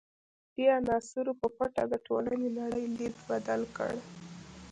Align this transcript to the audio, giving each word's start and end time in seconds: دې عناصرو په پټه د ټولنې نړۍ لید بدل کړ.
دې 0.55 0.65
عناصرو 0.77 1.33
په 1.41 1.47
پټه 1.57 1.83
د 1.89 1.93
ټولنې 2.07 2.49
نړۍ 2.59 2.85
لید 2.97 3.15
بدل 3.29 3.61
کړ. 3.75 3.93